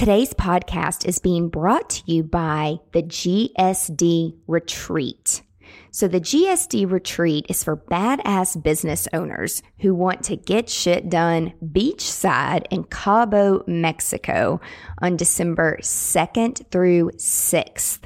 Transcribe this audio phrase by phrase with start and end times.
[0.00, 5.42] Today's podcast is being brought to you by the GSD Retreat.
[5.90, 11.52] So, the GSD Retreat is for badass business owners who want to get shit done
[11.62, 14.58] beachside in Cabo, Mexico
[15.02, 17.98] on December 2nd through 6th.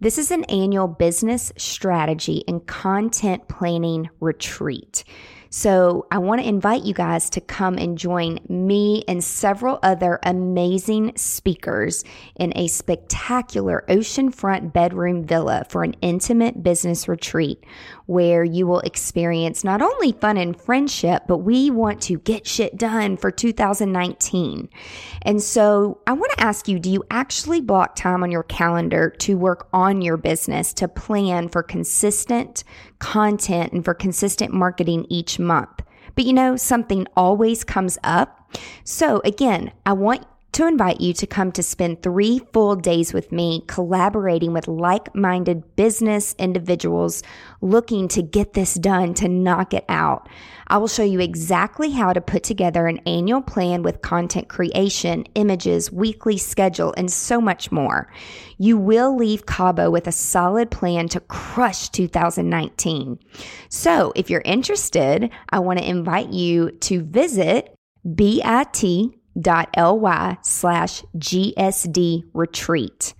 [0.00, 5.04] This is an annual business strategy and content planning retreat.
[5.50, 10.18] So I want to invite you guys to come and join me and several other
[10.22, 12.04] amazing speakers
[12.34, 17.64] in a spectacular oceanfront bedroom villa for an intimate business retreat
[18.06, 22.76] where you will experience not only fun and friendship, but we want to get shit
[22.76, 24.68] done for 2019.
[25.22, 29.10] And so I want to ask you, do you actually block time on your calendar
[29.10, 32.62] to work on your business, to plan for consistent
[33.00, 35.82] content and for consistent marketing each month?
[36.14, 38.50] But you know, something always comes up.
[38.84, 40.24] So again, I want
[40.56, 45.14] to invite you to come to spend three full days with me collaborating with like
[45.14, 47.22] minded business individuals
[47.60, 50.30] looking to get this done, to knock it out.
[50.68, 55.26] I will show you exactly how to put together an annual plan with content creation,
[55.34, 58.10] images, weekly schedule, and so much more.
[58.56, 63.18] You will leave Cabo with a solid plan to crush 2019.
[63.68, 67.76] So if you're interested, I want to invite you to visit
[68.14, 68.42] bit
[69.36, 73.14] ly slash GSD retreat.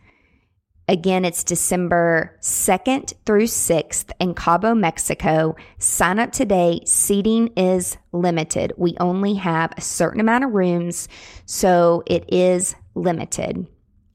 [0.88, 5.56] Again, it's December 2nd through 6th in Cabo, Mexico.
[5.78, 6.80] Sign up today.
[6.86, 8.72] Seating is limited.
[8.76, 11.08] We only have a certain amount of rooms,
[11.44, 13.66] so it is limited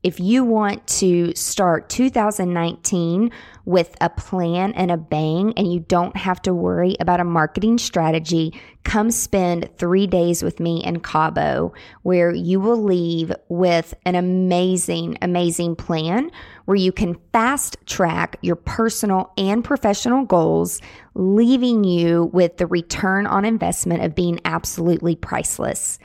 [0.04, 3.32] if you want to start 2019
[3.66, 7.78] with a plan and a bang and you don't have to worry about a marketing
[7.78, 14.16] strategy, come spend three days with me in Cabo where you will leave with an
[14.16, 16.32] amazing, amazing plan
[16.66, 20.82] where you can fast track your personal and professional goals,
[21.14, 26.00] leaving you with the return on investment of being absolutely priceless.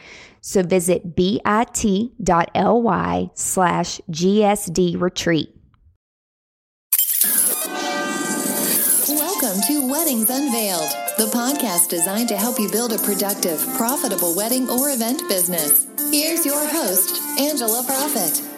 [0.46, 2.20] So visit bit.ly
[3.34, 5.48] slash GSD retreat.
[9.08, 14.70] Welcome to Weddings Unveiled, the podcast designed to help you build a productive, profitable wedding
[14.70, 15.88] or event business.
[16.12, 18.55] Here's your host, Angela Proffitt.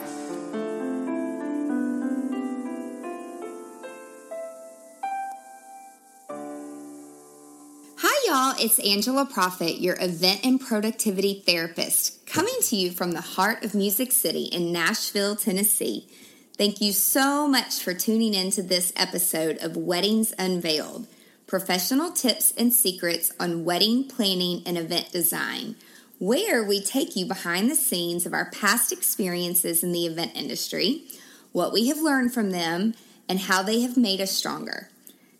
[8.48, 13.62] Y'all, it's Angela Proffitt, your event and productivity therapist, coming to you from the heart
[13.62, 16.09] of Music City in Nashville, Tennessee.
[16.56, 21.06] Thank you so much for tuning in to this episode of Weddings Unveiled
[21.47, 25.76] professional tips and secrets on wedding planning and event design,
[26.19, 31.03] where we take you behind the scenes of our past experiences in the event industry,
[31.53, 32.94] what we have learned from them,
[33.28, 34.88] and how they have made us stronger.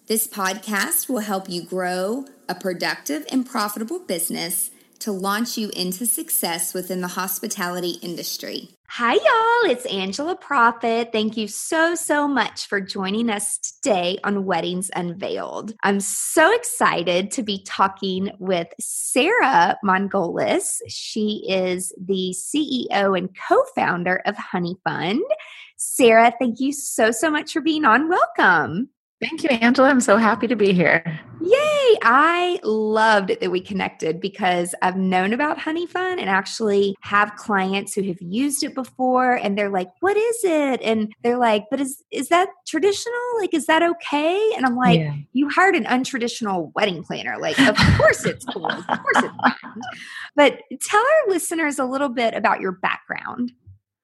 [0.09, 4.71] This podcast will help you grow a productive and profitable business
[5.01, 8.71] to launch you into success within the hospitality industry.
[8.89, 9.71] Hi, y'all.
[9.71, 11.13] It's Angela Proffitt.
[11.13, 15.75] Thank you so, so much for joining us today on Weddings Unveiled.
[15.83, 20.79] I'm so excited to be talking with Sarah Margulis.
[20.89, 25.23] She is the CEO and co founder of Honey Fund.
[25.77, 28.09] Sarah, thank you so, so much for being on.
[28.09, 28.89] Welcome.
[29.21, 29.89] Thank you, Angela.
[29.89, 31.03] I'm so happy to be here.
[31.41, 31.99] Yay!
[32.03, 37.95] I loved that we connected because I've known about Honey Fund and actually have clients
[37.95, 41.81] who have used it before and they're like, "What is it?" And they're like, "But
[41.81, 43.15] is is that traditional?
[43.41, 45.15] Like is that okay?" And I'm like, yeah.
[45.33, 47.39] "You hired an untraditional wedding planner.
[47.41, 48.71] Like, of course it's cool.
[48.71, 49.83] Of course it's fun."
[50.37, 53.51] But tell our listeners a little bit about your background.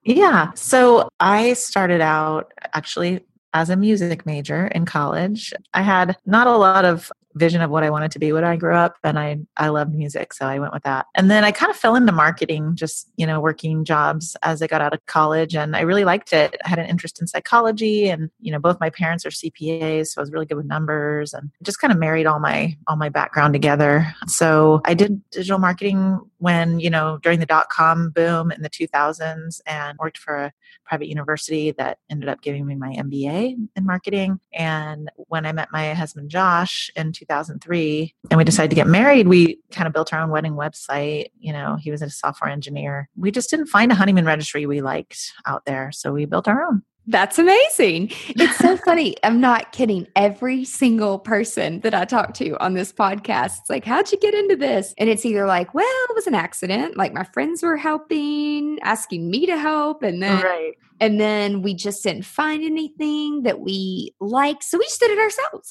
[0.03, 0.51] Yeah.
[0.55, 3.25] So I started out actually
[3.55, 5.53] as a music major in college.
[5.73, 8.55] I had not a lot of vision of what I wanted to be when I
[8.55, 11.07] grew up and I I loved music so I went with that.
[11.15, 14.67] And then I kind of fell into marketing just, you know, working jobs as I
[14.67, 16.55] got out of college and I really liked it.
[16.65, 20.21] I had an interest in psychology and, you know, both my parents are CPAs so
[20.21, 23.09] I was really good with numbers and just kind of married all my all my
[23.09, 24.13] background together.
[24.27, 28.69] So I did digital marketing when, you know, during the dot com boom in the
[28.69, 30.53] 2000s and worked for a
[30.85, 35.69] private university that ended up giving me my MBA in marketing and when I met
[35.71, 40.13] my husband Josh in 2003 and we decided to get married, we kind of built
[40.13, 41.29] our own wedding website.
[41.39, 43.09] You know, he was a software engineer.
[43.17, 45.91] We just didn't find a honeymoon registry we liked out there.
[45.91, 46.83] So we built our own.
[47.07, 48.09] That's amazing.
[48.29, 49.15] It's so funny.
[49.23, 50.07] I'm not kidding.
[50.15, 54.33] Every single person that I talk to on this podcast, it's like, how'd you get
[54.33, 54.93] into this?
[54.97, 56.97] And it's either like, well, it was an accident.
[56.97, 60.01] Like my friends were helping, asking me to help.
[60.01, 60.73] And then, Right.
[60.99, 64.63] and then we just didn't find anything that we like.
[64.63, 65.69] So we just did it ourselves.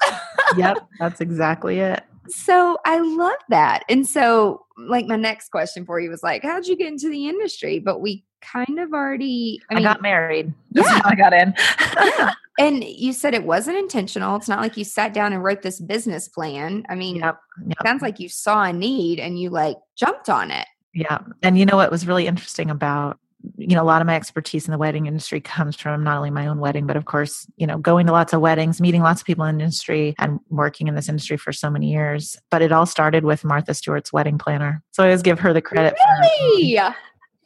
[0.57, 0.87] Yep.
[1.01, 2.05] That's exactly it.
[2.29, 3.83] so I love that.
[3.89, 7.29] And so, like, my next question for you was like, how'd you get into the
[7.29, 7.79] industry?
[7.81, 10.53] But we kind of already, I I, got married.
[10.73, 11.01] That's Yeah.
[11.03, 11.55] how I got in.
[12.57, 14.37] And you said it wasn't intentional.
[14.37, 16.85] It's not like you sat down and wrote this business plan.
[16.89, 17.37] I mean, yep.
[17.67, 17.79] Yep.
[17.85, 20.69] sounds like you saw a need and you like jumped on it.
[20.95, 21.19] Yeah.
[21.43, 23.19] And you know what was really interesting about,
[23.57, 26.31] you know, a lot of my expertise in the wedding industry comes from not only
[26.31, 29.21] my own wedding, but of course, you know, going to lots of weddings, meeting lots
[29.21, 32.39] of people in the industry and working in this industry for so many years.
[32.53, 34.81] But it all started with Martha Stewart's wedding planner.
[34.93, 36.77] So I always give her the credit Really?
[36.77, 36.95] for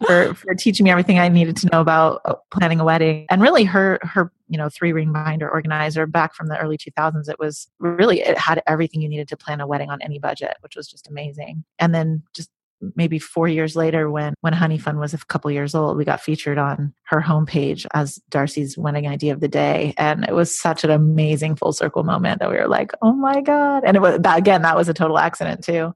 [0.06, 3.26] for for teaching me everything I needed to know about uh, planning a wedding.
[3.30, 7.28] And really her her you know three ring binder organizer back from the early 2000s
[7.28, 10.56] it was really it had everything you needed to plan a wedding on any budget
[10.60, 11.64] which was just amazing.
[11.78, 12.50] And then just
[12.94, 16.20] maybe four years later when when honey fund was a couple years old we got
[16.20, 19.94] featured on her homepage as darcy's wedding idea of the day.
[19.98, 23.40] And it was such an amazing full circle moment that we were like oh my
[23.40, 23.82] god.
[23.84, 25.92] And it was again that was a total accident too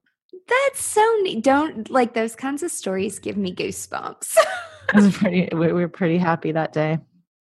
[0.47, 1.43] That's so neat.
[1.43, 4.37] Don't like those kinds of stories give me goosebumps.
[5.13, 6.99] pretty we we were pretty happy that day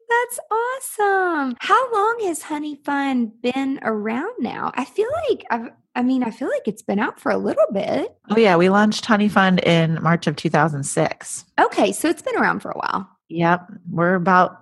[0.08, 1.56] That's awesome.
[1.58, 4.70] How long has Honey Fund been around now?
[4.74, 7.66] I feel like I've I mean, I feel like it's been out for a little
[7.72, 8.16] bit.
[8.30, 11.44] Oh yeah, we launched Honey Fund in March of 2006.
[11.60, 13.08] Okay, so it's been around for a while.
[13.28, 14.61] Yep, we're about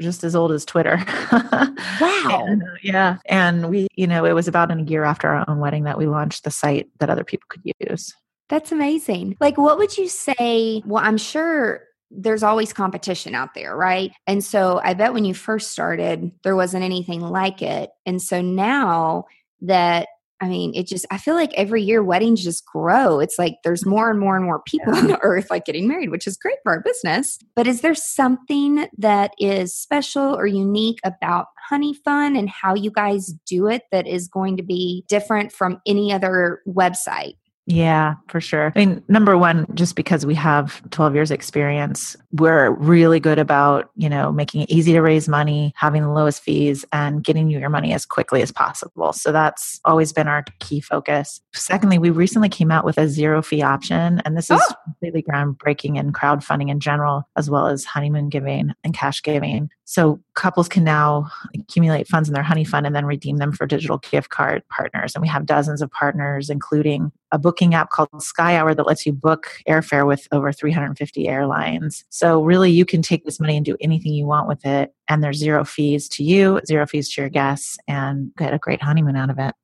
[0.00, 1.02] just as old as Twitter.
[2.00, 2.44] Wow.
[2.46, 5.58] And, uh, yeah, and we, you know, it was about a year after our own
[5.58, 8.14] wedding that we launched the site that other people could use.
[8.48, 9.36] That's amazing.
[9.40, 10.82] Like, what would you say?
[10.84, 14.12] Well, I'm sure there's always competition out there, right?
[14.26, 17.90] And so I bet when you first started, there wasn't anything like it.
[18.04, 19.26] And so now
[19.62, 20.08] that,
[20.40, 23.20] I mean, it just, I feel like every year weddings just grow.
[23.20, 26.10] It's like there's more and more and more people on the earth like getting married,
[26.10, 27.38] which is great for our business.
[27.54, 32.90] But is there something that is special or unique about Honey Fund and how you
[32.90, 37.34] guys do it that is going to be different from any other website?
[37.70, 38.72] Yeah, for sure.
[38.74, 43.90] I mean, number one, just because we have 12 years experience, we're really good about,
[43.94, 47.60] you know, making it easy to raise money, having the lowest fees and getting you
[47.60, 49.12] your money as quickly as possible.
[49.12, 51.40] So that's always been our key focus.
[51.54, 54.74] Secondly, we recently came out with a zero fee option and this is Oh.
[54.84, 59.70] completely groundbreaking in crowdfunding in general, as well as honeymoon giving and cash giving.
[59.90, 63.66] So couples can now accumulate funds in their honey fund and then redeem them for
[63.66, 65.16] digital gift card partners.
[65.16, 69.04] And we have dozens of partners, including a booking app called Sky Hour that lets
[69.04, 72.04] you book airfare with over 350 airlines.
[72.08, 74.94] So really you can take this money and do anything you want with it.
[75.08, 78.80] And there's zero fees to you, zero fees to your guests, and get a great
[78.80, 79.56] honeymoon out of it.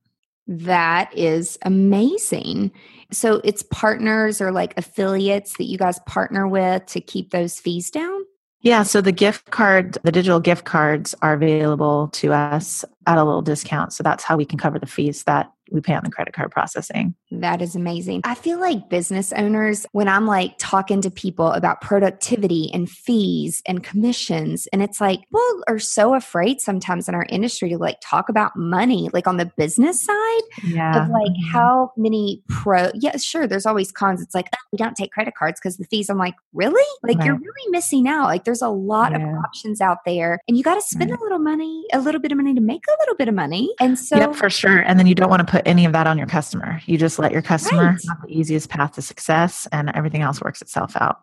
[0.48, 2.72] That is amazing.
[3.12, 7.92] So it's partners or like affiliates that you guys partner with to keep those fees
[7.92, 8.24] down?
[8.66, 13.22] Yeah, so the gift card, the digital gift cards are available to us at a
[13.22, 13.92] little discount.
[13.92, 16.50] So that's how we can cover the fees that we pay on the credit card
[16.50, 17.14] processing.
[17.30, 18.22] That is amazing.
[18.24, 23.62] I feel like business owners, when I'm like talking to people about productivity and fees
[23.66, 27.98] and commissions, and it's like, people are so afraid sometimes in our industry to like
[28.02, 31.02] talk about money, like on the business side Yeah.
[31.04, 31.52] of like mm-hmm.
[31.52, 34.20] how many pro, yeah, sure, there's always cons.
[34.22, 36.08] It's like, oh, we don't take credit cards because the fees.
[36.10, 36.82] I'm like, really?
[37.02, 38.24] Like you're really missing out.
[38.24, 41.20] Like there's a lot of options out there, and you got to spend Right.
[41.20, 43.72] a little money, a little bit of money to make a little bit of money.
[43.80, 44.80] And so, yep, for sure.
[44.80, 46.80] And then you don't want to put any of that on your customer.
[46.86, 48.00] You just let your customer Right.
[48.08, 51.20] have the easiest path to success and everything else works itself out.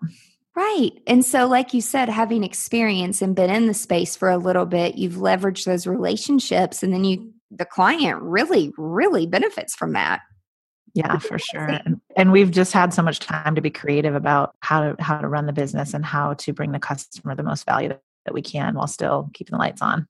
[0.55, 0.91] Right.
[1.07, 4.65] And so, like you said, having experience and been in the space for a little
[4.65, 10.21] bit, you've leveraged those relationships, and then you, the client really, really benefits from that.
[10.93, 11.65] Yeah, for sure.
[11.67, 15.17] And, and we've just had so much time to be creative about how to how
[15.17, 17.89] to run the business and how to bring the customer the most value
[18.25, 20.07] that we can while still keeping the lights on.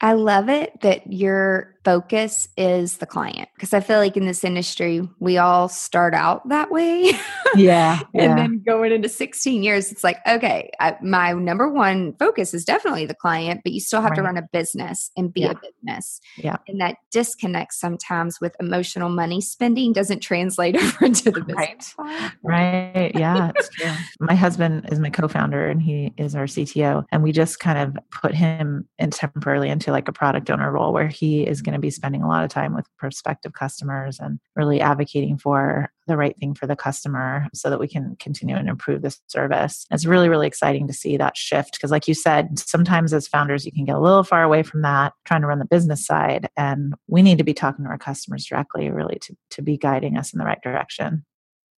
[0.00, 4.44] I love it that your focus is the client because I feel like in this
[4.44, 7.12] industry, we all start out that way.
[7.56, 8.00] Yeah.
[8.14, 12.62] and then going into 16 years, it's like, okay, I, my number one focus is
[12.62, 15.52] definitely the client, but you still have to run a business and be Yeah.
[15.52, 16.20] a business.
[16.36, 16.58] Yeah.
[16.68, 21.94] And that disconnect sometimes with emotional money spending doesn't translate over into the business.
[21.96, 22.32] Right.
[22.42, 23.12] Right.
[23.14, 23.92] Yeah, it's true.
[24.20, 27.04] My husband is my co-founder and he is our CTO.
[27.10, 30.70] And we just kind of put him in temporarily into into like a product owner
[30.70, 34.18] role where he is going to be spending a lot of time with prospective customers
[34.20, 38.56] and really advocating for the right thing for the customer so that we can continue
[38.56, 39.86] and improve the service.
[39.90, 43.64] It's really, really exciting to see that shift because, like you said, sometimes as founders,
[43.64, 46.48] you can get a little far away from that, trying to run the business side.
[46.56, 50.16] And we need to be talking to our customers directly, really, to, to be guiding
[50.16, 51.24] us in the right direction.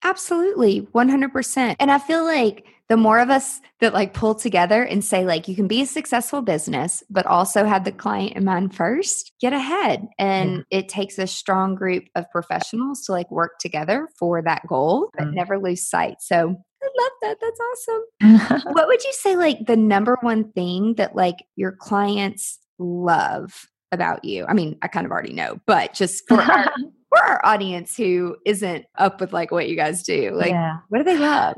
[0.04, 1.76] Absolutely, 100%.
[1.80, 5.48] And I feel like the more of us that like pull together and say like
[5.48, 9.54] you can be a successful business but also have the client in mind first, get
[9.54, 10.08] ahead.
[10.18, 10.80] And yeah.
[10.80, 15.28] it takes a strong group of professionals to like work together for that goal, but
[15.28, 15.34] mm.
[15.34, 16.16] never lose sight.
[16.20, 17.38] So I love that.
[17.42, 17.60] That's
[18.42, 18.74] awesome.
[18.74, 24.26] what would you say like the number one thing that like your clients love about
[24.26, 24.46] you?
[24.48, 26.72] I mean, I kind of already know, but just for our
[27.10, 30.78] for our audience who isn't up with like what you guys do like yeah.
[30.90, 31.56] what do they love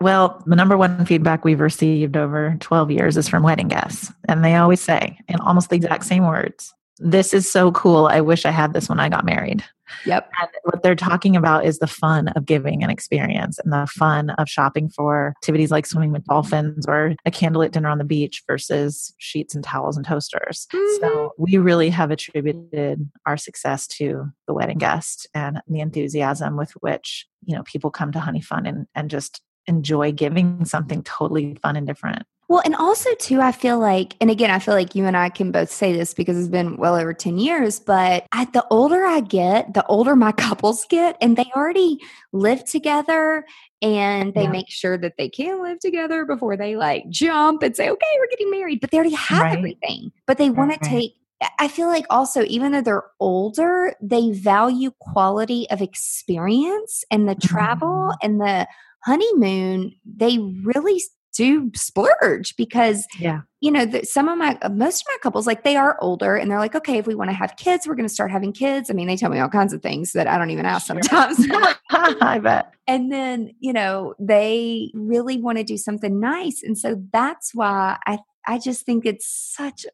[0.00, 4.12] well, the number one feedback we've received over 12 years is from wedding guests.
[4.28, 8.06] And they always say, in almost the exact same words, this is so cool.
[8.06, 9.64] I wish I had this when I got married.
[10.06, 10.30] Yep.
[10.40, 14.30] And what they're talking about is the fun of giving an experience and the fun
[14.30, 18.42] of shopping for activities like swimming with dolphins or a candlelit dinner on the beach
[18.46, 20.66] versus sheets and towels and toasters.
[20.72, 21.00] Mm-hmm.
[21.00, 26.72] So we really have attributed our success to the wedding guest and the enthusiasm with
[26.80, 31.56] which, you know, people come to Honey Fund and, and just enjoy giving something totally
[31.62, 32.24] fun and different.
[32.52, 35.30] Well, and also too, I feel like, and again, I feel like you and I
[35.30, 39.06] can both say this because it's been well over 10 years, but I, the older
[39.06, 41.96] I get, the older my couples get, and they already
[42.34, 43.46] live together
[43.80, 44.50] and they yeah.
[44.50, 48.28] make sure that they can live together before they like jump and say, okay, we're
[48.28, 49.56] getting married, but they already have right.
[49.56, 51.14] everything, but they want to take
[51.58, 57.34] I feel like also, even though they're older, they value quality of experience and the
[57.34, 58.26] travel mm-hmm.
[58.26, 58.68] and the
[59.04, 61.00] honeymoon, they really
[61.32, 63.40] do splurge because yeah.
[63.60, 66.50] you know the, some of my most of my couples like they are older and
[66.50, 68.90] they're like okay if we want to have kids we're going to start having kids.
[68.90, 71.38] I mean they tell me all kinds of things that i don't even ask sometimes.
[71.90, 72.72] I bet.
[72.86, 77.98] And then you know they really want to do something nice and so that's why
[78.06, 79.90] i i just think it's such a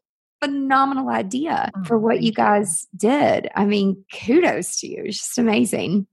[0.47, 2.33] phenomenal idea oh, for what you.
[2.33, 3.49] guys did.
[3.54, 6.07] I mean kudos to you it's just amazing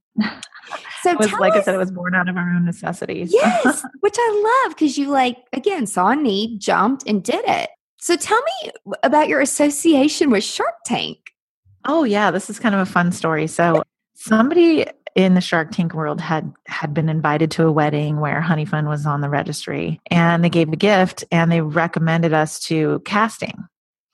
[1.02, 3.32] so it was like us, I said, it was born out of our own necessities.
[3.34, 7.70] yes, which I love because you like again saw a need, jumped, and did it.
[8.00, 8.72] So tell me
[9.04, 11.18] about your association with Shark Tank.
[11.86, 13.48] Oh yeah, this is kind of a fun story.
[13.48, 13.84] So
[14.16, 18.66] somebody in the Shark Tank world had had been invited to a wedding where Honey
[18.66, 23.02] Fund was on the registry, and they gave a gift and they recommended us to
[23.06, 23.58] casting.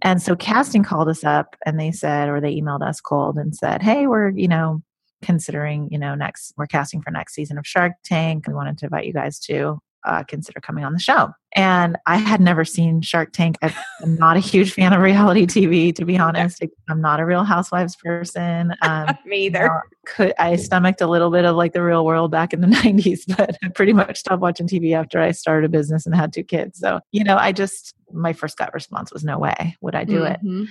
[0.04, 3.56] And so casting called us up and they said, or they emailed us cold and
[3.56, 4.82] said, "Hey, we're you know
[5.22, 8.46] considering, you know, next, we're casting for next season of Shark Tank.
[8.48, 11.30] We wanted to invite you guys to uh, consider coming on the show.
[11.56, 13.58] And I had never seen Shark Tank.
[13.62, 13.74] I'm
[14.04, 16.64] not a huge fan of reality TV, to be honest.
[16.90, 18.74] I'm not a Real Housewives person.
[18.82, 19.64] Um, Me either.
[19.64, 22.62] You know, could I stomached a little bit of like the real world back in
[22.62, 26.16] the 90s, but I pretty much stopped watching TV after I started a business and
[26.16, 26.80] had two kids.
[26.80, 30.22] So, you know, I just, my first gut response was no way would I do
[30.22, 30.64] mm-hmm.
[30.64, 30.70] it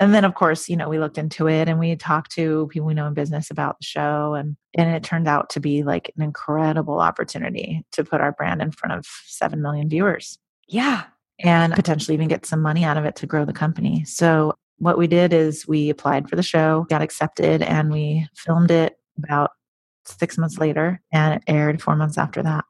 [0.00, 2.86] and then of course you know we looked into it and we talked to people
[2.86, 6.10] we know in business about the show and and it turned out to be like
[6.16, 10.38] an incredible opportunity to put our brand in front of 7 million viewers.
[10.68, 11.04] Yeah.
[11.40, 14.04] And potentially even get some money out of it to grow the company.
[14.04, 18.70] So what we did is we applied for the show got accepted and we filmed
[18.70, 19.50] it about
[20.04, 22.64] six months later and it aired four months after that.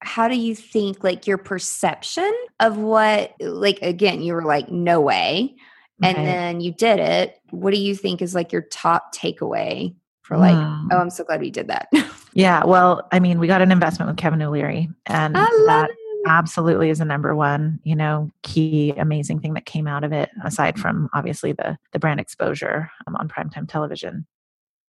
[0.00, 5.00] How do you think like your perception of what like again you were like no
[5.00, 5.56] way
[6.02, 6.24] and okay.
[6.24, 10.54] then you did it what do you think is like your top takeaway for like
[10.54, 10.88] mm.
[10.92, 11.88] oh i'm so glad we did that
[12.32, 15.88] yeah well i mean we got an investment with kevin o'leary and that
[16.26, 20.30] absolutely is the number one you know key amazing thing that came out of it
[20.44, 24.26] aside from obviously the the brand exposure um, on primetime television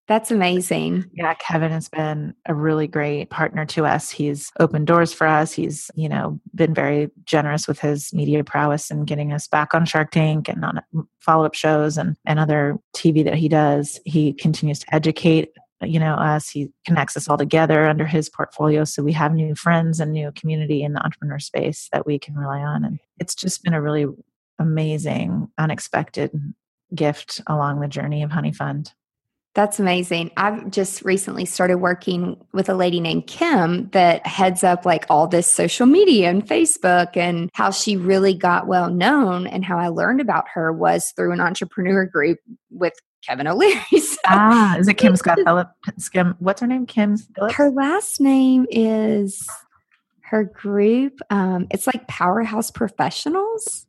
[0.10, 1.06] that's amazing.
[1.14, 4.10] Yeah, Kevin has been a really great partner to us.
[4.10, 5.54] He's opened doors for us.
[5.54, 9.86] He's, you know, been very generous with his media prowess and getting us back on
[9.86, 14.00] Shark Tank and on mm, follow-up shows and, and other TV that he does.
[14.04, 15.50] He continues to educate
[15.82, 19.56] you know us he connects us all together under his portfolio so we have new
[19.56, 23.34] friends and new community in the entrepreneur space that we can rely on and it's
[23.34, 24.06] just been a really
[24.60, 26.32] amazing unexpected
[26.94, 28.92] gift along the journey of honey fund
[29.60, 30.32] that's amazing.
[30.38, 35.28] I've just recently started working with a lady named Kim that heads up like all
[35.28, 39.90] this social media and Facebook and how she really got well known and how I
[39.90, 42.40] learned about her was through an entrepreneur group
[42.72, 42.94] with
[43.28, 43.82] Kevin O'Leary.
[44.00, 46.08] So, ah, is it Kim Scott Phillips?
[46.08, 46.86] Kim, what's her name?
[46.86, 47.56] Kim Phillips?
[47.56, 49.46] Her last name is
[50.22, 51.20] her group.
[51.30, 53.88] Um, it's like Powerhouse Professionals.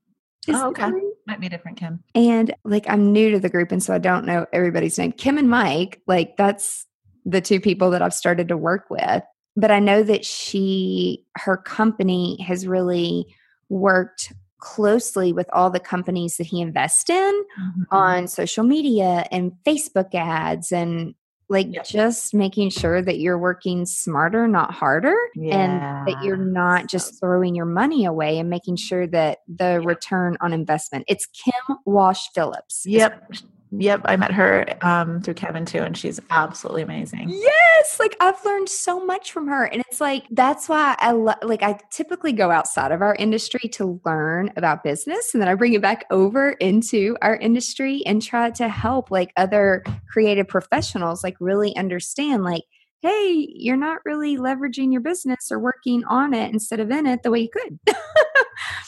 [0.56, 0.90] Oh, okay.
[1.26, 2.02] Might be different, Kim.
[2.14, 5.12] And like I'm new to the group and so I don't know everybody's name.
[5.12, 6.86] Kim and Mike, like that's
[7.24, 9.22] the two people that I've started to work with.
[9.56, 13.26] But I know that she her company has really
[13.68, 17.82] worked closely with all the companies that he invests in mm-hmm.
[17.90, 21.14] on social media and Facebook ads and
[21.50, 21.84] like yep.
[21.84, 25.58] just making sure that you're working smarter not harder yeah.
[25.58, 30.36] and that you're not just throwing your money away and making sure that the return
[30.40, 33.30] on investment it's kim walsh phillips yep
[33.72, 37.28] Yep, I met her um, through Kevin too, and she's absolutely amazing.
[37.28, 41.34] Yes, like I've learned so much from her, and it's like that's why I lo-
[41.42, 45.54] like I typically go outside of our industry to learn about business, and then I
[45.54, 51.22] bring it back over into our industry and try to help like other creative professionals
[51.22, 52.64] like really understand like
[53.02, 57.22] hey, you're not really leveraging your business or working on it instead of in it
[57.22, 57.78] the way you could.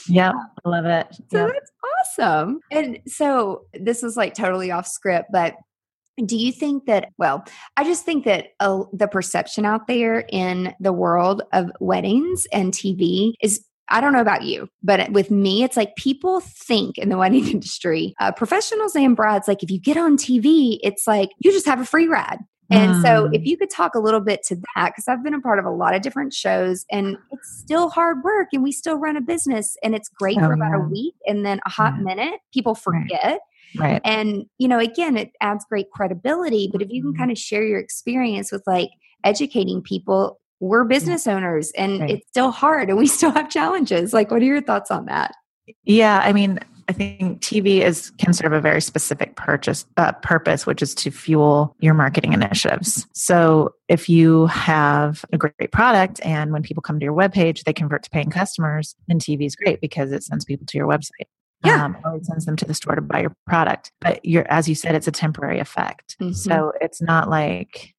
[0.08, 0.32] yeah,
[0.64, 1.06] I love it.
[1.30, 1.52] So yep.
[1.52, 1.72] that's
[2.18, 2.60] awesome.
[2.70, 5.54] And so this is like totally off script, but
[6.26, 7.42] do you think that well
[7.78, 12.74] i just think that uh, the perception out there in the world of weddings and
[12.74, 17.10] tv is I don't know about you, but with me, it's like people think in
[17.10, 21.30] the wedding industry, uh, professionals and brides, like if you get on TV, it's like
[21.38, 22.38] you just have a free ride.
[22.70, 23.46] And so, if mm.
[23.46, 25.70] you could talk a little bit to that, because I've been a part of a
[25.70, 29.76] lot of different shows and it's still hard work and we still run a business
[29.82, 30.84] and it's great oh, for about yeah.
[30.84, 32.02] a week and then a hot yeah.
[32.02, 33.40] minute, people forget.
[33.76, 34.00] Right.
[34.04, 36.68] And, you know, again, it adds great credibility.
[36.70, 37.20] But if you can mm-hmm.
[37.20, 38.90] kind of share your experience with like
[39.24, 42.10] educating people, we're business owners and right.
[42.10, 44.12] it's still hard and we still have challenges.
[44.12, 45.34] Like, what are your thoughts on that?
[45.84, 46.20] Yeah.
[46.24, 46.58] I mean,
[46.88, 51.10] I think TV is can serve a very specific purchase uh, purpose, which is to
[51.10, 53.06] fuel your marketing initiatives.
[53.12, 57.72] So if you have a great product and when people come to your webpage, they
[57.72, 61.26] convert to paying customers, then TV is great because it sends people to your website.
[61.64, 61.84] Yeah.
[61.84, 63.92] Um, or it sends them to the store to buy your product.
[64.00, 66.16] But you're, as you said, it's a temporary effect.
[66.20, 66.32] Mm-hmm.
[66.32, 67.94] So it's not like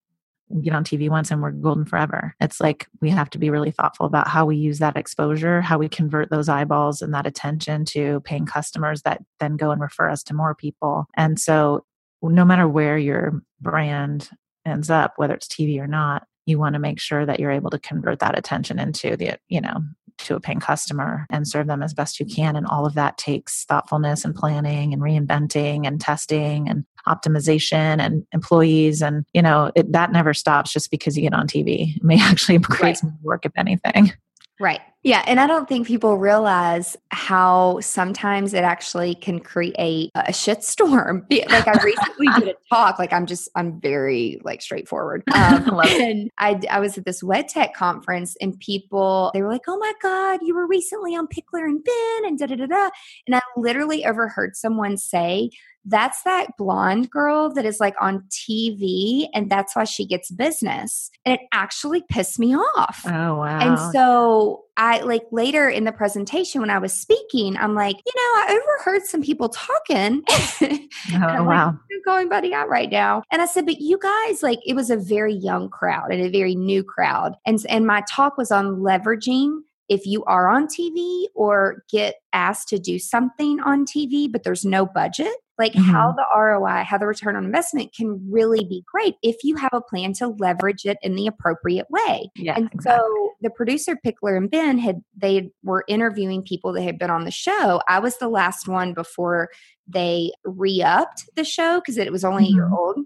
[0.62, 2.36] get on TV once and we're golden forever.
[2.39, 5.77] It's like we have to be really thoughtful about how we use that exposure, how
[5.77, 10.10] we convert those eyeballs and that attention to paying customers that then go and refer
[10.10, 11.05] us to more people.
[11.15, 11.86] And so,
[12.22, 14.29] no matter where your brand
[14.65, 17.69] ends up, whether it's TV or not, you want to make sure that you're able
[17.69, 19.81] to convert that attention into the, you know,
[20.19, 22.55] to a paying customer and serve them as best you can.
[22.55, 28.25] And all of that takes thoughtfulness and planning and reinventing and testing and optimization and
[28.32, 29.01] employees.
[29.01, 31.95] And, you know, it, that never stops just because you get on TV.
[31.95, 33.03] It may actually create right.
[33.03, 34.13] more work, if anything.
[34.60, 34.82] Right.
[35.04, 35.22] Yeah.
[35.28, 41.26] And I don't think people realize how sometimes it actually can create a shitstorm.
[41.54, 45.24] Like I recently did a talk, like I'm just, I'm very like straightforward.
[45.34, 49.78] Um, and I, I was at this WedTech conference and people, they were like, oh
[49.78, 52.89] my God, you were recently on Pickler and Ben and da da da da.
[53.28, 55.50] And I literally overheard someone say,
[55.86, 61.12] that's that blonde girl that is like on TV and that's why she gets business.
[61.26, 63.04] And it actually pissed me off.
[63.06, 63.60] Oh, wow.
[63.60, 68.12] And so I like later in the presentation when I was speaking, I'm like, you
[68.15, 70.23] know, I overheard some people talking.
[71.13, 71.67] oh, wow.
[71.67, 73.23] Like, going buddy out right now.
[73.31, 76.29] And I said, but you guys, like, it was a very young crowd and a
[76.29, 77.36] very new crowd.
[77.45, 82.69] And, and my talk was on leveraging if you are on TV or get asked
[82.69, 85.91] to do something on TV, but there's no budget, like mm-hmm.
[85.91, 89.74] how the ROI, how the return on investment can really be great if you have
[89.74, 92.30] a plan to leverage it in the appropriate way.
[92.36, 93.04] Yeah, and exactly.
[93.04, 97.26] so the producer Pickler and Ben had they were interviewing people that had been on
[97.26, 97.82] the show.
[97.88, 99.50] I was the last one before
[99.88, 102.54] they re-upped the show because it was only mm-hmm.
[102.54, 102.74] a year mm-hmm.
[102.74, 103.00] old.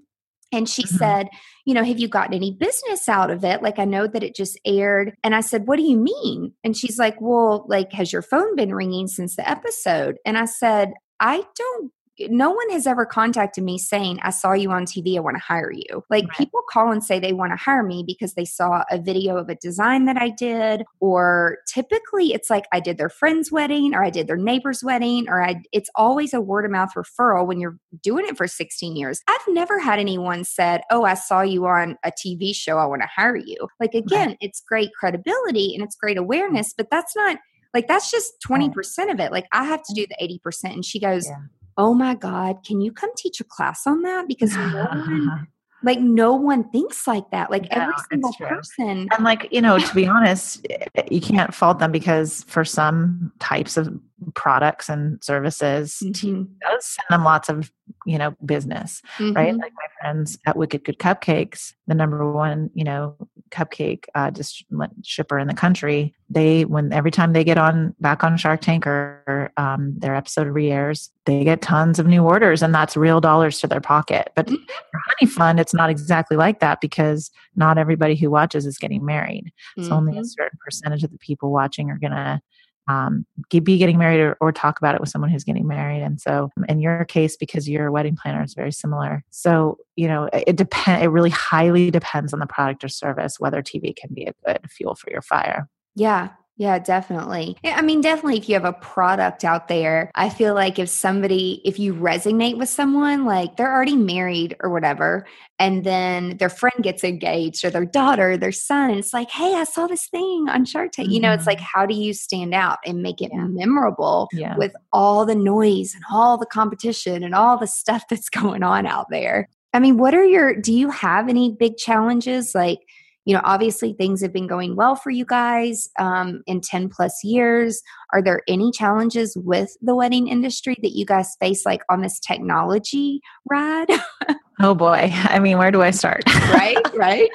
[0.51, 0.97] And she mm-hmm.
[0.97, 1.27] said,
[1.65, 3.61] You know, have you gotten any business out of it?
[3.61, 5.13] Like, I know that it just aired.
[5.23, 6.53] And I said, What do you mean?
[6.63, 10.17] And she's like, Well, like, has your phone been ringing since the episode?
[10.25, 14.71] And I said, I don't no one has ever contacted me saying, I saw you
[14.71, 16.03] on TV, I want to hire you.
[16.09, 16.37] Like right.
[16.37, 19.49] people call and say they want to hire me because they saw a video of
[19.49, 24.03] a design that I did, or typically it's like I did their friend's wedding or
[24.03, 27.59] I did their neighbor's wedding, or I it's always a word of mouth referral when
[27.59, 29.21] you're doing it for 16 years.
[29.27, 33.01] I've never had anyone said, Oh, I saw you on a TV show, I want
[33.03, 33.67] to hire you.
[33.79, 34.37] Like again, right.
[34.41, 37.37] it's great credibility and it's great awareness, but that's not
[37.73, 39.31] like that's just 20% of it.
[39.31, 39.95] Like I have to mm.
[39.95, 40.73] do the 80%.
[40.73, 41.35] And she goes, yeah
[41.77, 44.27] oh my God, can you come teach a class on that?
[44.27, 45.47] Because no one,
[45.83, 47.51] like no one thinks like that.
[47.51, 49.07] Like no, every single person.
[49.11, 53.31] And like, you know, to be honest, eh, you can't fault them because for some
[53.39, 53.93] types of
[54.33, 56.43] products and services, mm-hmm.
[56.61, 57.71] does send them lots of,
[58.05, 59.33] you know, business, mm-hmm.
[59.33, 59.55] right?
[59.55, 63.15] Like my friends at Wicked Good Cupcakes, the number one, you know,
[63.51, 64.65] cupcake uh, just
[65.03, 66.13] shipper in the country.
[66.29, 70.47] They when every time they get on back on Shark Tank or um, their episode
[70.47, 74.31] re-airs, they get tons of new orders, and that's real dollars to their pocket.
[74.35, 74.63] But mm-hmm.
[74.91, 79.05] for Honey Fund, it's not exactly like that because not everybody who watches is getting
[79.05, 79.51] married.
[79.77, 79.87] Mm-hmm.
[79.87, 80.25] So only a mm-hmm.
[80.25, 82.41] certain percentage of the people watching are gonna
[82.87, 86.01] um, be getting married or, or, talk about it with someone who's getting married.
[86.01, 90.29] And so, in your case, because your wedding planner is very similar, so you know
[90.31, 91.03] it depend.
[91.03, 94.71] It really highly depends on the product or service whether TV can be a good
[94.71, 95.67] fuel for your fire.
[95.95, 97.55] Yeah, yeah, definitely.
[97.63, 101.61] I mean, definitely if you have a product out there, I feel like if somebody,
[101.63, 105.27] if you resonate with someone, like they're already married or whatever,
[105.59, 109.65] and then their friend gets engaged or their daughter, their son, it's like, hey, I
[109.65, 111.09] saw this thing on Shark Tank.
[111.09, 111.13] Mm-hmm.
[111.13, 111.79] You know, it's like, mm-hmm.
[111.79, 113.45] how do you stand out and make it yeah.
[113.45, 114.57] memorable yeah.
[114.57, 118.87] with all the noise and all the competition and all the stuff that's going on
[118.87, 119.47] out there?
[119.73, 122.55] I mean, what are your, do you have any big challenges?
[122.55, 122.79] Like,
[123.27, 127.25] you know obviously things have been going well for you guys um, in 10 plus
[127.25, 127.83] years.
[128.13, 132.21] Are there any challenges with the wedding industry that you guys face like on this
[132.21, 133.89] technology ride
[134.61, 137.29] oh boy i mean where do i start right right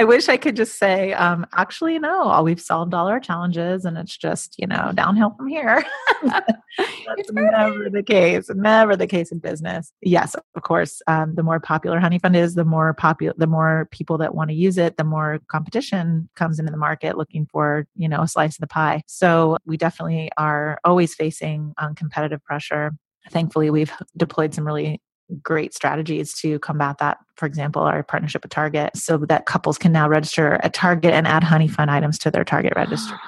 [0.00, 3.98] I wish I could just say, um, actually, no, we've solved all our challenges and
[3.98, 5.84] it's just, you know, downhill from here.
[6.22, 8.48] That's never the case.
[8.48, 9.92] Never the case in business.
[10.00, 11.02] Yes, of course.
[11.08, 14.50] Um, the more popular Honey Fund is, the more popular, the more people that want
[14.50, 18.28] to use it, the more competition comes into the market looking for, you know, a
[18.28, 19.02] slice of the pie.
[19.08, 22.92] So we definitely are always facing um, competitive pressure
[23.30, 25.02] thankfully we've deployed some really
[25.42, 27.18] great strategies to combat that.
[27.36, 31.26] For example, our partnership with Target, so that couples can now register at Target and
[31.26, 33.18] add Honey Fund items to their Target register.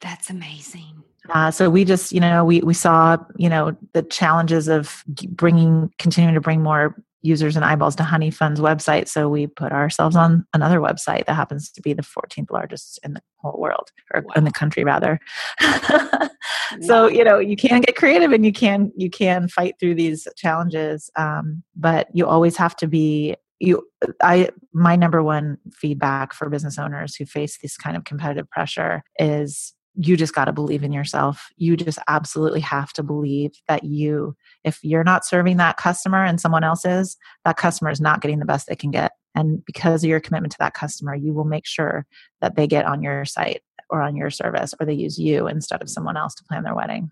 [0.00, 1.02] That's amazing.
[1.30, 5.90] Uh, so we just, you know, we we saw, you know, the challenges of bringing,
[5.98, 9.08] continuing to bring more users and eyeballs to Honey Fund's website.
[9.08, 13.14] So we put ourselves on another website that happens to be the 14th largest in
[13.14, 14.32] the whole world, or wow.
[14.36, 15.18] in the country rather.
[16.80, 20.26] so you know you can get creative and you can you can fight through these
[20.36, 23.80] challenges, um, but you always have to be you
[24.22, 29.02] i my number one feedback for business owners who face this kind of competitive pressure
[29.18, 31.48] is you just got to believe in yourself.
[31.56, 36.40] You just absolutely have to believe that you, if you're not serving that customer and
[36.40, 39.12] someone else is, that customer is not getting the best they can get.
[39.36, 42.06] And because of your commitment to that customer, you will make sure
[42.40, 45.82] that they get on your site or on your service or they use you instead
[45.82, 47.10] of someone else to plan their wedding.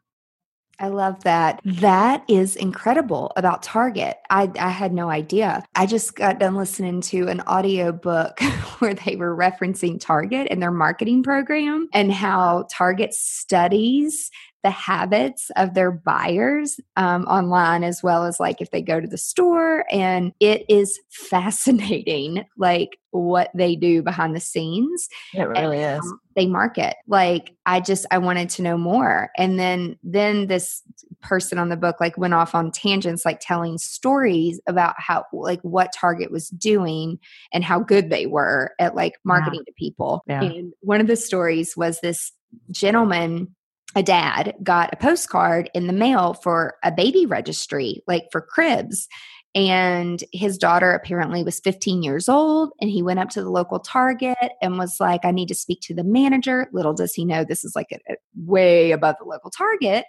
[0.78, 1.60] I love that.
[1.64, 4.16] That is incredible about Target.
[4.30, 5.64] I, I had no idea.
[5.76, 8.40] I just got done listening to an audio book
[8.80, 14.30] where they were referencing Target and their marketing program and how Target studies
[14.62, 19.08] the habits of their buyers um, online as well as like if they go to
[19.08, 25.78] the store and it is fascinating like what they do behind the scenes it really
[25.78, 26.00] is
[26.34, 30.82] they market like i just i wanted to know more and then then this
[31.20, 35.60] person on the book like went off on tangents like telling stories about how like
[35.60, 37.18] what target was doing
[37.52, 39.70] and how good they were at like marketing yeah.
[39.70, 40.42] to people yeah.
[40.42, 42.32] and one of the stories was this
[42.70, 43.54] gentleman
[43.94, 49.08] a dad got a postcard in the mail for a baby registry, like for cribs.
[49.54, 52.72] And his daughter apparently was 15 years old.
[52.80, 55.80] And he went up to the local Target and was like, I need to speak
[55.82, 56.68] to the manager.
[56.72, 60.06] Little does he know this is like a, a way above the local Target.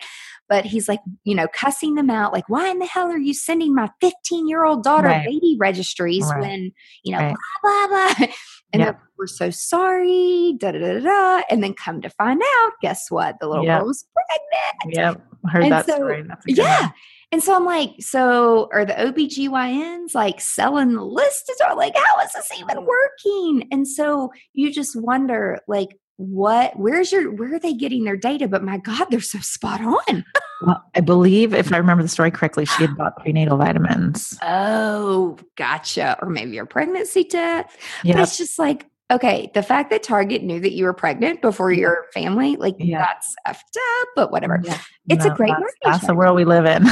[0.47, 3.34] But he's like, you know, cussing them out, like, why in the hell are you
[3.34, 5.25] sending my 15 year old daughter right.
[5.25, 6.41] baby registries right.
[6.41, 6.71] when,
[7.03, 7.36] you know, right.
[7.62, 8.27] blah, blah, blah.
[8.73, 8.93] And yeah.
[9.19, 11.43] we're so sorry, da da da da.
[11.51, 13.36] And then come to find out, guess what?
[13.39, 13.82] The little yep.
[13.82, 14.97] girl was pregnant.
[14.97, 15.21] Yep.
[15.51, 16.25] Heard and that so, story.
[16.47, 16.82] yeah.
[16.82, 16.93] One.
[17.34, 21.52] And so I'm like, so are the OBGYNs like selling the list?
[21.67, 23.67] Or like, how is this even working?
[23.72, 28.48] And so you just wonder, like, what where's your where are they getting their data
[28.48, 30.24] but my god they're so spot on
[30.62, 35.36] well, i believe if i remember the story correctly she had bought prenatal vitamins oh
[35.58, 37.67] gotcha or maybe your pregnancy test
[38.04, 38.15] yep.
[38.15, 41.71] but it's just like okay the fact that target knew that you were pregnant before
[41.71, 42.99] your family like yeah.
[42.99, 44.60] that's effed up but whatever.
[44.63, 44.80] Yeah.
[45.10, 46.84] it's no, a great that's, that's the world we live in.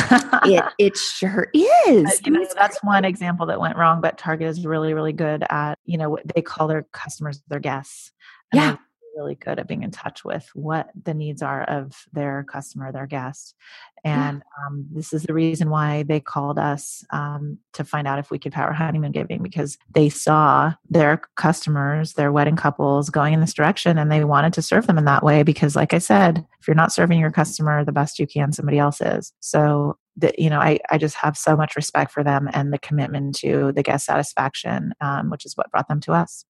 [0.45, 2.21] It, it sure is.
[2.25, 2.87] You know, that's great.
[2.87, 6.23] one example that went wrong but target is really really good at you know what
[6.33, 8.11] they call their customers their guests.
[8.53, 8.77] Yeah
[9.15, 13.07] really good at being in touch with what the needs are of their customer, their
[13.07, 13.55] guest.
[14.03, 14.67] And yeah.
[14.67, 18.39] um, this is the reason why they called us um, to find out if we
[18.39, 23.53] could power honeymoon giving because they saw their customers, their wedding couples going in this
[23.53, 26.67] direction and they wanted to serve them in that way because, like I said, if
[26.67, 29.33] you're not serving your customer the best you can, somebody else is.
[29.39, 32.77] So that you know I, I just have so much respect for them and the
[32.77, 36.45] commitment to the guest satisfaction um, which is what brought them to us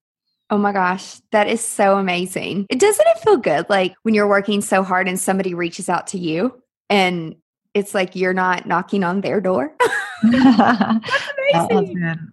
[0.52, 2.66] Oh my gosh, that is so amazing.
[2.70, 6.08] It doesn't it feel good like when you're working so hard and somebody reaches out
[6.08, 7.36] to you and
[7.74, 9.74] it's like you're not knocking on their door?
[10.22, 11.02] been,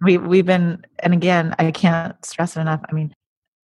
[0.01, 2.81] we, we've been, and again, I can't stress it enough.
[2.89, 3.13] I mean,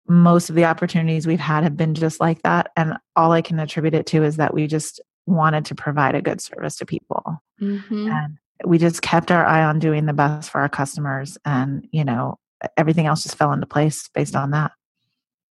[0.07, 2.71] most of the opportunities we've had have been just like that.
[2.77, 6.21] And all I can attribute it to is that we just wanted to provide a
[6.21, 7.41] good service to people.
[7.59, 8.11] Mm-hmm.
[8.11, 11.37] And we just kept our eye on doing the best for our customers.
[11.43, 12.37] And, you know,
[12.77, 14.71] everything else just fell into place based on that.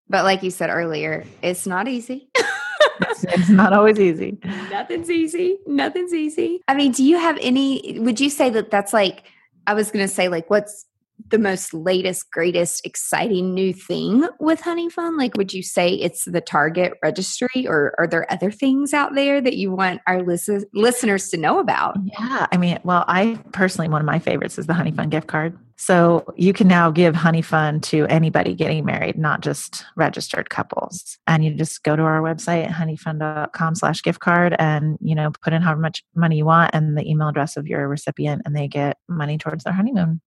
[0.09, 2.29] But like you said earlier, it's not easy.
[2.35, 4.39] it's, not always easy.
[4.71, 5.59] Nothing's easy.
[5.67, 6.61] Nothing's easy.
[6.69, 9.25] I mean, do you have any, would you say that that's like,
[9.67, 10.87] I was going to say, like, what's
[11.29, 15.17] the most latest, greatest, exciting new thing with Honey Fund?
[15.17, 19.41] Like, would you say it's the Target registry, or are there other things out there
[19.41, 21.97] that you want our listen- listeners to know about?
[22.05, 25.29] Yeah, I mean, well, I personally, one of my favorites is the Honey Fund gift
[25.29, 25.57] card.
[25.83, 31.19] So you can now give Honey Fund to anybody getting married, not just registered couples.
[31.27, 35.53] And you just go to our website, honeyfund.com slash gift card, and, you know, put
[35.53, 38.69] in however much money you want and the email address of your recipient, and they
[38.69, 40.21] get money towards their honeymoon.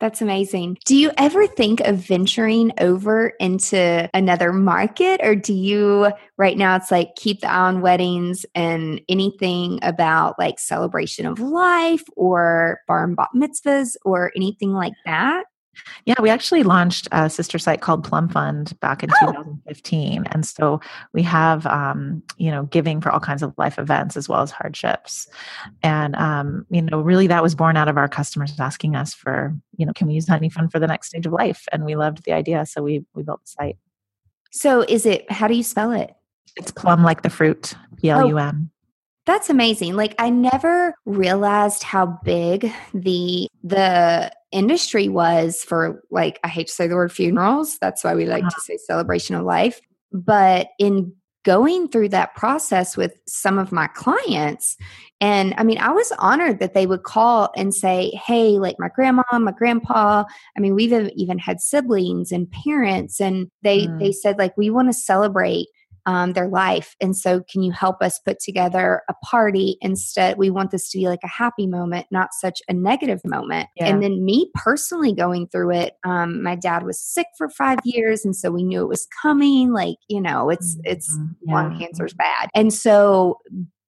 [0.00, 0.78] That's amazing.
[0.84, 6.76] Do you ever think of venturing over into another market or do you right now
[6.76, 12.80] it's like keep the eye on weddings and anything about like celebration of life or
[12.86, 15.46] bar and bat mitzvahs or anything like that?
[16.04, 19.26] Yeah, we actually launched a sister site called Plum Fund back in oh.
[19.26, 20.80] 2015, and so
[21.12, 24.50] we have um, you know giving for all kinds of life events as well as
[24.50, 25.28] hardships,
[25.82, 29.54] and um, you know really that was born out of our customers asking us for
[29.76, 31.96] you know can we use Honey Fund for the next stage of life, and we
[31.96, 33.76] loved the idea, so we we built the site.
[34.50, 35.30] So is it?
[35.30, 36.14] How do you spell it?
[36.56, 38.70] It's plum like the fruit, P L U M.
[39.28, 39.94] That's amazing.
[39.94, 46.72] Like I never realized how big the the industry was for like I hate to
[46.72, 47.76] say the word funerals.
[47.78, 48.54] That's why we like uh-huh.
[48.54, 49.82] to say celebration of life.
[50.12, 51.12] But in
[51.44, 54.78] going through that process with some of my clients
[55.20, 58.88] and I mean I was honored that they would call and say, "Hey, like my
[58.88, 60.24] grandma, my grandpa,
[60.56, 63.98] I mean we've even had siblings and parents and they mm.
[63.98, 65.66] they said like we want to celebrate
[66.08, 66.96] um, their life.
[67.02, 70.38] And so, can you help us put together a party instead?
[70.38, 73.68] We want this to be like a happy moment, not such a negative moment.
[73.76, 73.88] Yeah.
[73.88, 78.24] And then, me personally going through it, um, my dad was sick for five years.
[78.24, 79.70] And so, we knew it was coming.
[79.70, 80.92] Like, you know, it's, mm-hmm.
[80.92, 81.54] it's yeah.
[81.54, 82.48] lung cancer's bad.
[82.54, 83.38] And so,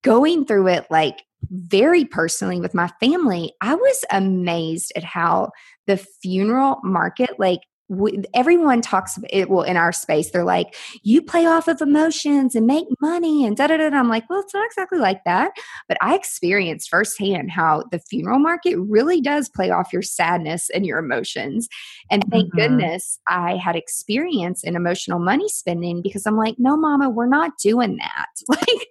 [0.03, 5.53] going through it, like, very personally with my family, I was amazed at how
[5.87, 11.21] the funeral market, like we, everyone talks it well in our space they're like you
[11.21, 14.55] play off of emotions and make money and da da da i'm like well it's
[14.55, 15.51] not exactly like that.
[15.89, 20.87] But i experienced firsthand how the funeral market really does play off your sadness and
[20.87, 21.69] your emotions.
[22.11, 22.59] And thank mm-hmm.
[22.59, 27.59] goodness i had experience in emotional money spending because i'm like no mama we're not
[27.59, 28.29] doing that.
[28.49, 28.89] Like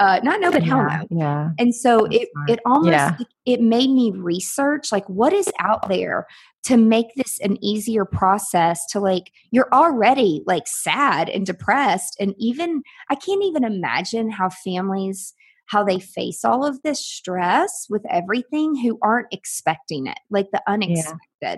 [0.00, 1.18] uh, not no, but yeah, no.
[1.18, 1.50] Yeah.
[1.58, 2.50] And so That's it smart.
[2.50, 3.16] it almost yeah.
[3.18, 6.26] it, it made me research like what is out there
[6.64, 12.34] to make this an easier process to like you're already like sad and depressed and
[12.38, 15.34] even I can't even imagine how families
[15.66, 20.62] how they face all of this stress with everything who aren't expecting it, like the
[20.66, 21.18] unexpected.
[21.42, 21.56] Yeah.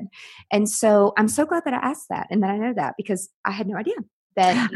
[0.51, 3.29] And so I'm so glad that I asked that and that I know that because
[3.45, 3.95] I had no idea
[4.37, 4.71] that,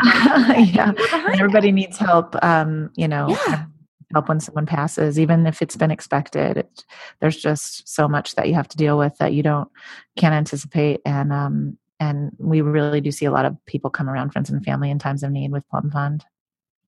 [0.75, 0.93] yeah
[1.33, 3.65] everybody needs help um you know yeah.
[4.13, 6.85] help when someone passes even if it's been expected it,
[7.21, 9.69] there's just so much that you have to deal with that you don't
[10.17, 14.31] can't anticipate and um and we really do see a lot of people come around
[14.31, 16.25] friends and family in times of need with plum fund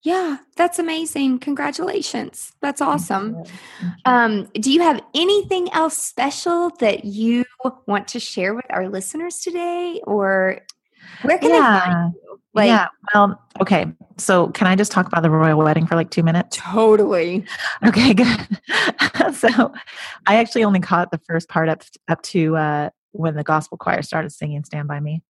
[0.07, 1.41] yeah, that's amazing.
[1.41, 2.53] Congratulations.
[2.61, 3.43] That's awesome.
[4.05, 7.45] Um, do you have anything else special that you
[7.89, 10.01] want to share with our listeners today?
[10.07, 10.61] Or
[11.23, 11.81] where can yeah.
[11.81, 12.41] they find you?
[12.55, 12.89] Like, yeah.
[13.15, 13.87] Well, okay.
[14.17, 16.57] So, can I just talk about the royal wedding for like two minutes?
[16.57, 17.45] Totally.
[17.87, 18.15] Okay.
[18.15, 18.47] Good.
[19.35, 19.73] so,
[20.27, 24.01] I actually only caught the first part up up to uh, when the gospel choir
[24.03, 25.23] started singing "Stand by Me,"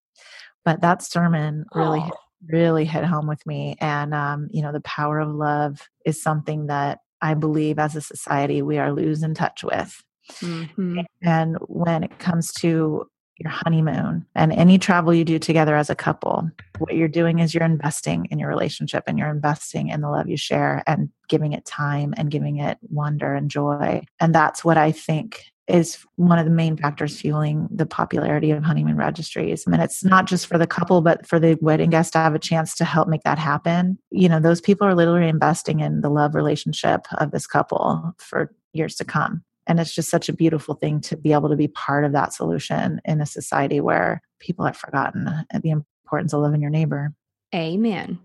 [0.65, 2.11] but that sermon really, oh.
[2.49, 3.77] really hit home with me.
[3.81, 8.01] And um, you know, the power of love is something that I believe, as a
[8.01, 10.01] society, we are losing touch with.
[10.41, 11.01] Mm-hmm.
[11.23, 15.95] And when it comes to your honeymoon and any travel you do together as a
[15.95, 20.09] couple, what you're doing is you're investing in your relationship and you're investing in the
[20.09, 24.03] love you share and giving it time and giving it wonder and joy.
[24.21, 28.63] And that's what I think is one of the main factors fueling the popularity of
[28.63, 29.65] honeymoon registries.
[29.67, 32.35] I mean, it's not just for the couple, but for the wedding guest to have
[32.35, 33.99] a chance to help make that happen.
[34.11, 38.55] You know, those people are literally investing in the love relationship of this couple for
[38.73, 39.43] years to come.
[39.67, 42.33] And it's just such a beautiful thing to be able to be part of that
[42.33, 47.13] solution in a society where people have forgotten the importance of loving your neighbor.
[47.55, 48.19] Amen.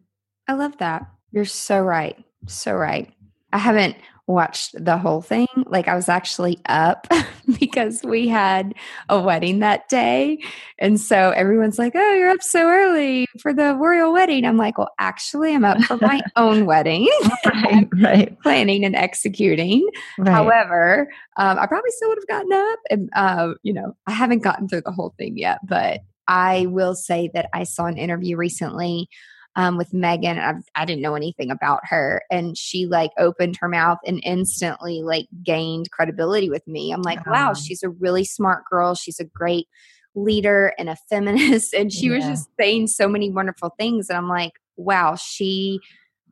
[0.47, 1.07] I love that.
[1.31, 2.17] You're so right.
[2.47, 3.13] So right.
[3.53, 3.95] I haven't
[4.27, 5.47] watched the whole thing.
[5.65, 7.07] Like I was actually up
[7.59, 8.73] because we had
[9.09, 10.39] a wedding that day.
[10.79, 14.77] And so everyone's like, "Oh, you're up so early for the royal wedding." I'm like,
[14.77, 17.09] "Well, actually, I'm up for my own wedding."
[17.45, 18.39] right, right.
[18.41, 19.87] planning and executing.
[20.17, 20.31] Right.
[20.31, 24.43] However, um, I probably still would have gotten up and uh, you know, I haven't
[24.43, 28.37] gotten through the whole thing yet, but I will say that I saw an interview
[28.37, 29.09] recently
[29.55, 30.39] um, with Meghan.
[30.39, 35.01] I, I didn't know anything about her, and she like opened her mouth and instantly
[35.01, 36.91] like gained credibility with me.
[36.91, 38.95] I'm like, wow, she's a really smart girl.
[38.95, 39.67] She's a great
[40.15, 44.09] leader and a feminist, and she was just saying so many wonderful things.
[44.09, 45.79] And I'm like, wow, she.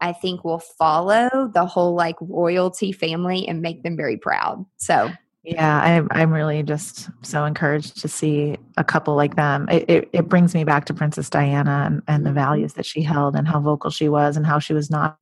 [0.02, 4.66] I think will follow the whole like royalty family and make them very proud.
[4.78, 5.12] So
[5.44, 9.68] Yeah, I'm I'm really just so encouraged to see a couple like them.
[9.70, 12.36] It it, it brings me back to Princess Diana and, and the Mhm.
[12.36, 15.18] values that she held and how vocal she was and how she was not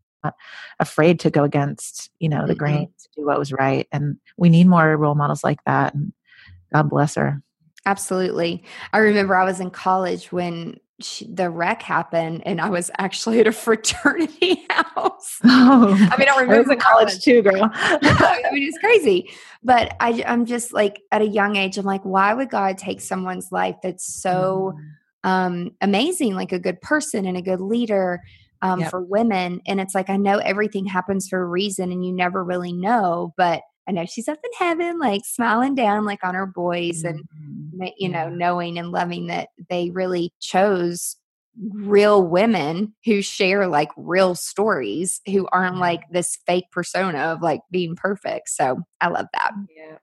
[0.80, 2.58] afraid to go against, you know, the Mhm.
[2.58, 3.88] grain to do what was right.
[3.91, 5.93] And we need more role models like that.
[5.93, 6.12] And
[6.73, 7.41] God bless her.
[7.86, 8.63] Absolutely.
[8.93, 13.39] I remember I was in college when she, the wreck happened, and I was actually
[13.39, 15.39] at a fraternity house.
[15.43, 17.23] Oh, I mean, I remember I was in college college.
[17.23, 17.69] too, girl.
[17.73, 19.29] I mean, it's crazy.
[19.63, 23.01] But I, I'm just like, at a young age, I'm like, why would God take
[23.01, 25.29] someone's life that's so Mm-hmm.
[25.29, 28.21] um, amazing, like a good person and a good leader
[28.62, 28.89] um, Yep.
[28.89, 29.62] for women?
[29.67, 33.33] And it's like, I know everything happens for a reason, and you never really know.
[33.38, 37.23] But I know she's up in heaven, like smiling down, like on her boys, and
[37.73, 37.91] Mhm.
[37.97, 41.15] you know knowing and loving that they really chose
[41.73, 47.62] real women who share like real stories who aren't like this fake persona of like
[47.71, 49.97] being perfect so i love that Yeah.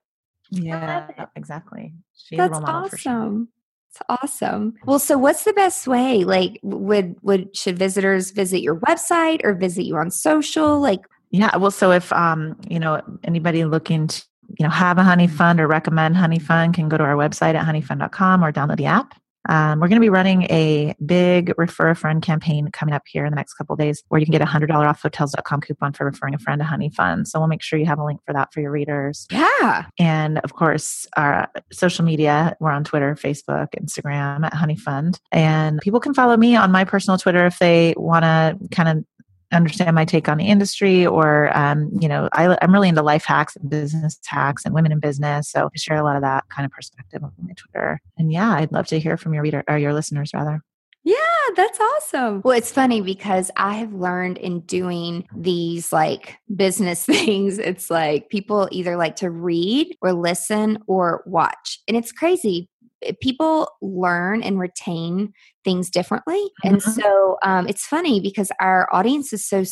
[0.51, 1.93] Yeah, exactly.
[2.15, 3.11] She's that's a role model for sure.
[3.13, 3.49] awesome
[3.89, 8.75] it's awesome well so what's the best way like would would should visitors visit your
[8.81, 11.01] website or visit you on social like
[11.35, 14.23] Yeah, well, so if um, you know anybody looking to
[14.57, 17.55] you know have a honey fund or recommend honey fund can go to our website
[17.55, 19.15] at honeyfund.com or download the app.
[19.47, 23.25] Um, we're going to be running a big refer a friend campaign coming up here
[23.25, 25.61] in the next couple of days where you can get a hundred dollar off hotels.com
[25.61, 27.27] coupon for referring a friend to honey fund.
[27.27, 29.27] So we'll make sure you have a link for that for your readers.
[29.31, 35.19] yeah And of course, our social media, we're on Twitter, Facebook, Instagram at Honey Fund.
[35.31, 39.05] And people can follow me on my personal Twitter if they want to kind of
[39.55, 43.25] understand my take on the industry or um, you know I, i'm really into life
[43.25, 46.43] hacks and business hacks and women in business so i share a lot of that
[46.49, 49.63] kind of perspective on my twitter and yeah i'd love to hear from your reader
[49.67, 50.61] or your listeners rather
[51.07, 51.15] Yeah,
[51.55, 52.41] that's awesome.
[52.43, 58.29] Well, it's funny because I have learned in doing these like business things, it's like
[58.29, 61.79] people either like to read or listen or watch.
[61.87, 62.69] And it's crazy.
[63.01, 66.41] Eh, People learn and retain things differently.
[66.63, 66.81] And Mhm.
[66.81, 69.63] so um, it's funny because our audience is so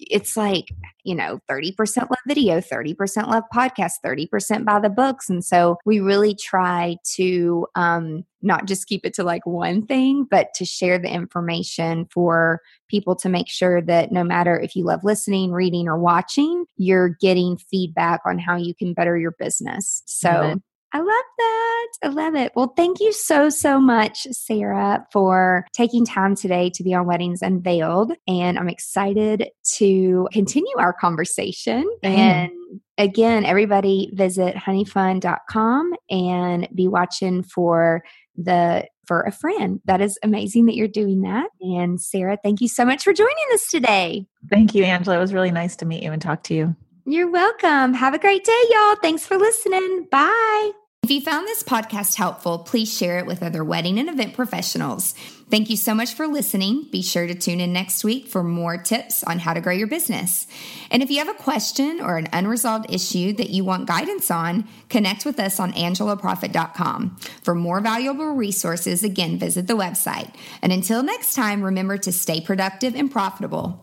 [0.00, 0.66] it's like,
[1.04, 5.28] you know, 30% love video, 30% love podcast, 30% buy the books.
[5.30, 10.26] And so we really try to um, not just keep it to like one thing,
[10.30, 14.84] but to share the information for people to make sure that no matter if you
[14.84, 20.02] love listening, reading, or watching, you're getting feedback on how you can better your business.
[20.06, 20.58] So it.
[20.92, 21.06] I love
[21.38, 21.88] that.
[22.02, 22.52] I love it.
[22.54, 27.42] Well, thank you so, so much, Sarah, for taking time today to be on Weddings
[27.42, 28.12] Unveiled.
[28.26, 31.84] And I'm excited to continue our conversation.
[32.02, 32.18] Same.
[32.18, 32.52] And
[32.96, 38.02] again, everybody visit honeyfund.com and be watching for
[38.36, 39.80] the for a friend.
[39.86, 41.48] That is amazing that you're doing that.
[41.60, 44.26] And Sarah, thank you so much for joining us today.
[44.48, 46.76] thank you angela it was really nice to meet you and talk to you
[47.10, 47.94] You're welcome.
[47.94, 48.96] Have a great day, y'all.
[48.96, 50.06] Thanks for listening.
[50.10, 50.72] Bye.
[51.04, 55.14] If you found this podcast helpful, please share it with other wedding and event professionals.
[55.50, 56.86] Thank you so much for listening.
[56.92, 59.86] Be sure to tune in next week for more tips on how to grow your
[59.86, 60.46] business.
[60.90, 64.68] And if you have a question or an unresolved issue that you want guidance on,
[64.90, 67.16] connect with us on angelaproffitt.com.
[67.42, 70.34] For more valuable resources, again, visit the website.
[70.60, 73.82] And until next time, remember to stay productive and profitable.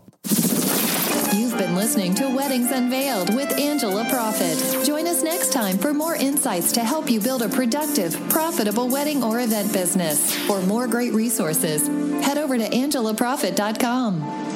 [1.33, 4.85] You've been listening to Weddings Unveiled with Angela Proffitt.
[4.85, 9.23] Join us next time for more insights to help you build a productive, profitable wedding
[9.23, 10.35] or event business.
[10.47, 11.87] For more great resources,
[12.25, 14.54] head over to angelaproffitt.com.